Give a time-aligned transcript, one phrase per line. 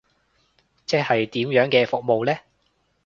[0.87, 2.35] 即係點樣嘅服務呢？